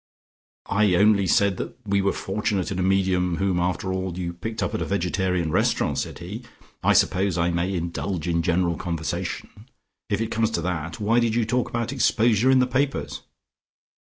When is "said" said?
1.27-1.57, 5.99-6.17